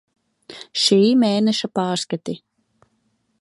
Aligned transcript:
Šī 0.83 0.97
mēneša 1.25 1.69
pārskati. 1.81 2.37